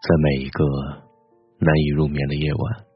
[0.00, 0.64] 在每一个
[1.58, 2.86] 难以入眠的夜晚，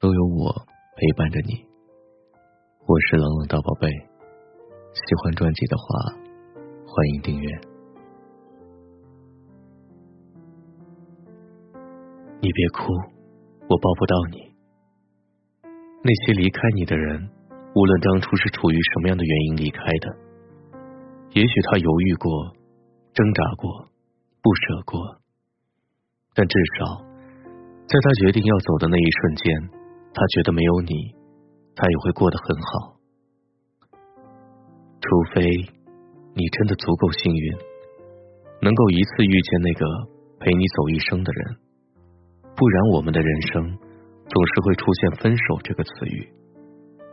[0.00, 0.66] 都有我
[0.96, 1.64] 陪伴着你。
[2.84, 6.10] 我是冷冷大宝贝，喜欢专辑的话，
[6.84, 7.48] 欢迎订阅。
[12.40, 12.92] 你别哭，
[13.68, 14.50] 我抱不到你。
[16.02, 17.30] 那些离开你的人，
[17.76, 20.18] 无论当初是出于什么样的原因离开的，
[21.34, 22.52] 也许他犹豫过、
[23.14, 23.86] 挣扎过、
[24.42, 25.19] 不舍过。
[26.32, 27.02] 但至少，
[27.88, 29.70] 在他决定要走的那一瞬间，
[30.14, 30.94] 他觉得没有你，
[31.74, 32.96] 他也会过得很好。
[35.00, 35.42] 除非
[36.34, 37.58] 你真的足够幸运，
[38.62, 39.84] 能够一次遇见那个
[40.38, 41.56] 陪你走一生的人，
[42.54, 43.76] 不然我们的人生
[44.28, 46.32] 总是会出现“分手”这个词语，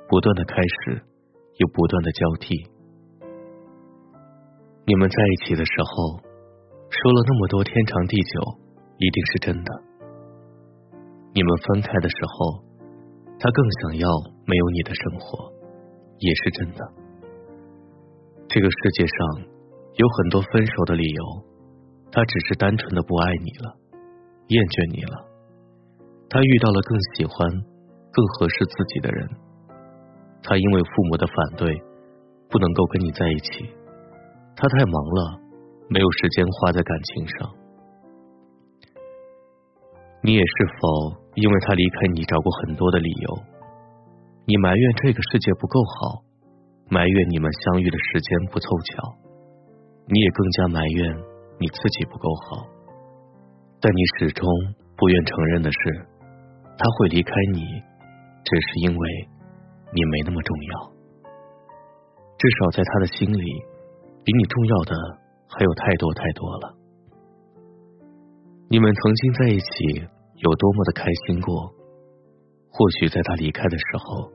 [0.08, 1.02] 不断的开始，
[1.58, 2.54] 又不断的交替。
[4.86, 6.20] 你们在一起的时候，
[6.91, 8.66] 说了那么多天长地久。
[8.98, 9.70] 一定是真的。
[11.34, 12.63] 你们分开的时候，
[13.40, 14.10] 他更想要
[14.46, 15.54] 没有你的生活，
[16.20, 16.82] 也是真的。
[18.48, 19.18] 这个世界上
[19.94, 21.24] 有很多分手的理由，
[22.12, 23.77] 他只是单纯的不爱你了，
[24.48, 25.26] 厌倦你了。
[26.30, 27.48] 他遇到了更喜欢、
[28.12, 29.30] 更合适自己的人，
[30.41, 31.77] 他因为父母的反对，
[32.49, 33.70] 不能够跟你在一起。
[34.55, 35.40] 他太忙了，
[35.88, 37.66] 没有时间花在感情上。
[40.28, 43.40] 你也是否因为他离开你找过很多的理由？
[44.44, 46.20] 你埋怨这个世界不够好，
[46.90, 49.16] 埋怨你们相遇的时间不凑巧，
[50.12, 51.16] 你也更加埋怨
[51.62, 52.68] 你自己不够好。
[53.80, 54.44] 但你始终
[54.98, 55.80] 不愿承认的是，
[56.76, 57.64] 他会离开你，
[58.44, 59.30] 只是因为
[59.96, 60.92] 你没那么重要。
[62.36, 63.46] 至少在他的心里，
[64.25, 64.94] 比你重要的
[65.48, 66.75] 还有太多太多了。
[68.70, 71.74] 你们曾经在一起有多么的开心过，
[72.69, 74.30] 或许在他离开的时候，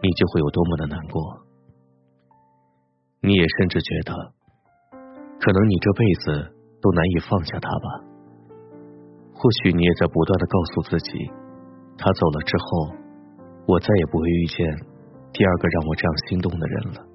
[0.00, 1.20] 你就会有多么的难过。
[3.20, 4.14] 你也甚至觉得，
[5.40, 8.06] 可能你这辈子都难以放下他吧。
[9.34, 11.30] 或许你也在不断的告诉自己，
[11.98, 12.94] 他走了之后，
[13.66, 14.66] 我再也不会遇见
[15.32, 17.06] 第二个让我这样心动的人了。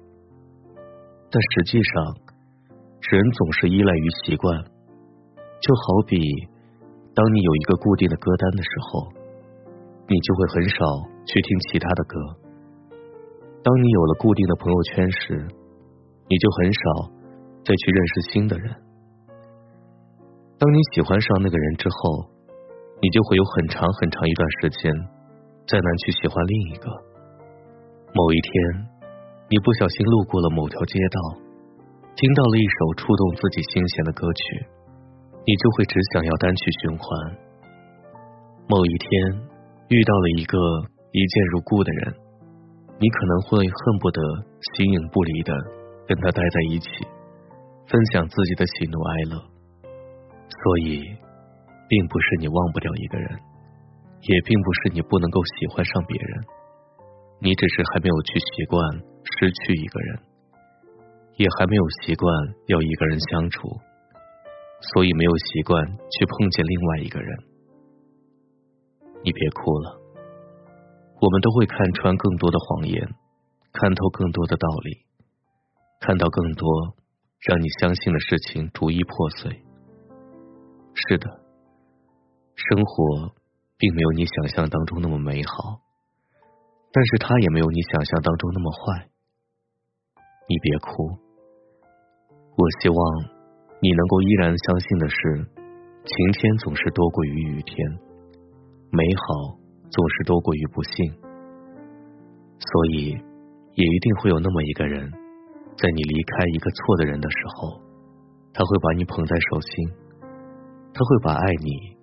[1.30, 2.04] 但实际上，
[3.10, 4.62] 人总是依赖于习惯。
[5.58, 6.20] 就好比，
[7.16, 9.08] 当你有一个固定的歌单的时候，
[10.04, 10.76] 你就会很少
[11.24, 12.20] 去听其他的歌；
[13.64, 15.48] 当你有了固定的朋友圈时，
[16.28, 16.80] 你就很少
[17.64, 18.68] 再去认识新的人；
[20.60, 22.28] 当你喜欢上那个人之后，
[23.00, 24.92] 你就会有很长很长一段时间
[25.66, 26.84] 再难去喜欢另一个。
[28.12, 28.52] 某一天，
[29.48, 31.40] 你不小心路过了某条街道，
[32.12, 34.75] 听到了一首触动自己心弦的歌曲。
[35.46, 37.06] 你就会只想要单曲循环。
[38.68, 39.08] 某一天
[39.88, 40.58] 遇到了一个
[41.12, 42.14] 一见如故的人，
[42.98, 44.20] 你可能会恨不得
[44.74, 45.54] 形影不离的
[46.08, 46.88] 跟他待在一起，
[47.86, 49.38] 分享自己的喜怒哀乐。
[50.50, 51.02] 所以，
[51.88, 53.30] 并不是你忘不掉一个人，
[54.22, 56.44] 也并不是你不能够喜欢上别人，
[57.38, 58.82] 你只是还没有去习惯
[59.38, 60.18] 失去一个人，
[61.36, 62.34] 也还没有习惯
[62.66, 63.68] 要一个人相处。
[64.80, 67.38] 所以没有习惯去碰见另外一个人，
[69.24, 70.00] 你别哭了。
[71.18, 73.08] 我们都会看穿更多的谎言，
[73.72, 75.06] 看透更多的道理，
[75.98, 76.94] 看到更多
[77.40, 79.64] 让你相信的事情逐一破碎。
[80.94, 81.26] 是的，
[82.54, 83.34] 生活
[83.78, 85.80] 并没有你想象当中那么美好，
[86.92, 89.08] 但是它也没有你想象当中那么坏。
[90.48, 91.18] 你别哭，
[92.56, 93.35] 我希望。
[93.80, 95.46] 你能够依然相信的是，
[96.04, 97.76] 晴天总是多过于雨天，
[98.90, 99.58] 美好
[99.90, 101.12] 总是多过于不幸，
[102.58, 103.10] 所以
[103.74, 105.10] 也一定会有那么一个人，
[105.76, 107.80] 在你离开一个错的人的时候，
[108.54, 109.90] 他会把你捧在手心，
[110.94, 111.96] 他会把爱你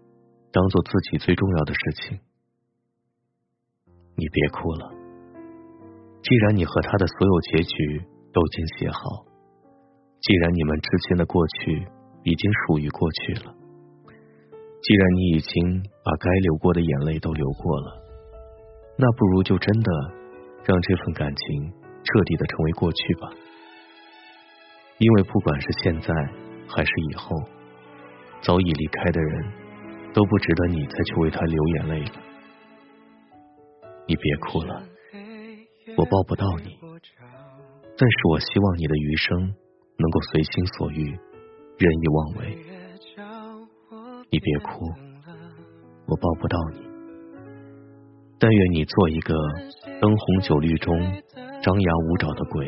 [0.51, 2.19] 当做自己最重要的事情。
[4.15, 4.93] 你别哭了，
[6.21, 9.25] 既然你和他的所有结局都已经写好。
[10.23, 11.85] 既然你们之间的过去
[12.23, 13.53] 已经属于过去了，
[14.81, 18.01] 既然你已经把该流过的眼泪都流过了，
[18.97, 19.91] 那不如就真的
[20.63, 21.69] 让这份感情
[22.05, 23.33] 彻底的成为过去吧。
[24.97, 26.13] 因为不管是现在
[26.69, 27.35] 还是以后，
[28.41, 29.51] 早已离开的人
[30.13, 32.23] 都不值得你再去为他流眼泪了。
[34.07, 34.83] 你别哭了，
[35.97, 36.79] 我抱不到你，
[37.97, 39.55] 但是我希望你的余生。
[39.97, 41.05] 能够随心所欲，
[41.77, 42.57] 任意妄为。
[44.29, 44.69] 你别哭，
[46.07, 46.81] 我抱不到你。
[48.39, 49.35] 但愿你做一个
[50.01, 50.97] 灯红酒绿中
[51.61, 52.67] 张牙舞爪的鬼，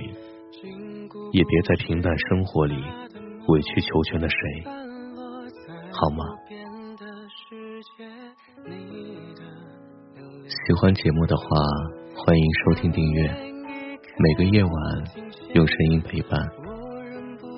[1.32, 2.76] 也别在平淡生活里
[3.48, 4.64] 委曲求全的谁，
[5.92, 6.24] 好吗？
[10.48, 11.46] 喜欢节目的话，
[12.16, 13.28] 欢迎收听订阅。
[14.18, 14.72] 每个夜晚
[15.56, 16.40] 用声音陪伴，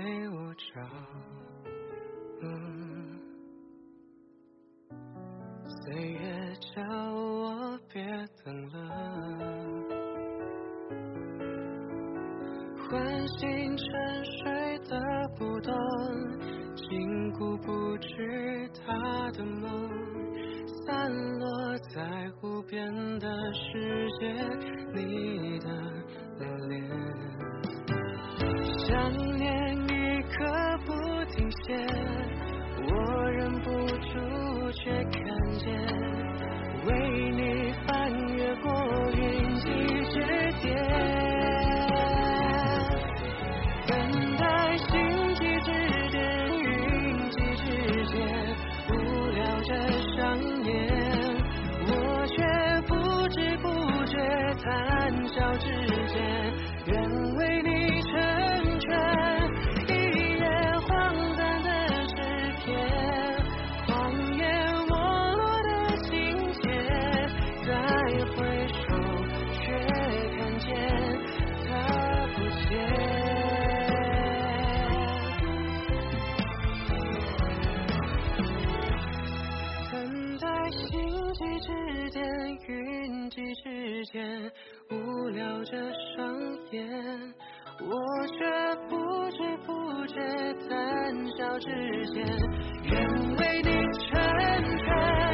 [0.00, 0.80] 陪我找，
[5.66, 6.18] 岁月
[6.74, 6.80] 叫
[7.12, 8.02] 我别
[8.42, 8.74] 等了，
[12.78, 13.84] 唤醒沉
[14.24, 14.96] 睡的
[15.36, 15.70] 不动，
[16.74, 16.88] 禁
[17.34, 17.68] 锢不
[17.98, 19.68] 知他的梦，
[20.86, 22.00] 散落在
[22.40, 24.32] 无边的世界，
[24.94, 25.68] 你的
[26.68, 26.70] 脸。
[28.88, 29.46] 想念
[30.40, 30.48] 一刻
[30.86, 30.92] 不
[31.34, 31.76] 停歇，
[32.88, 35.20] 我忍不住却看
[35.58, 35.70] 见，
[36.86, 36.88] 为
[37.32, 38.72] 你翻越过
[39.12, 39.68] 云际
[40.10, 40.16] 之
[40.62, 40.74] 巅，
[43.86, 43.92] 等
[44.38, 44.88] 待星
[45.34, 45.68] 际之
[46.08, 46.18] 间，
[46.58, 47.66] 云际之
[48.06, 48.16] 间，
[48.88, 48.92] 无
[49.32, 49.68] 聊着
[50.16, 50.18] 上
[50.64, 50.72] 演，
[51.86, 51.92] 我
[52.28, 52.34] 却
[52.88, 52.94] 不
[53.28, 53.68] 知不
[54.06, 54.16] 觉
[54.64, 54.64] 谈
[55.34, 55.68] 笑之
[80.70, 80.78] 星
[83.30, 84.52] 际之间
[84.90, 85.72] 无聊着
[86.16, 86.32] 双
[86.70, 86.88] 眼，
[87.80, 87.94] 我
[88.28, 88.38] 却
[88.88, 88.96] 不
[89.30, 90.14] 知不觉
[90.68, 90.70] 谈
[91.36, 91.66] 笑之
[92.12, 92.24] 间，
[92.84, 92.92] 愿
[93.36, 94.08] 为你成
[94.78, 95.29] 全。